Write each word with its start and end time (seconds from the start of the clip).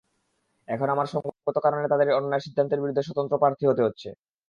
এখন 0.67 0.87
আমাকে 0.89 1.09
সংগত 1.13 1.57
কারণে 1.65 1.85
তাঁদের 1.91 2.15
অন্যায় 2.17 2.43
সিদ্ধান্তের 2.45 2.81
বিরুদ্ধে 2.81 3.05
স্বতন্ত্র 3.07 3.41
প্রার্থী 3.41 3.63
হতে 3.67 3.81
হচ্ছে। 3.85 4.09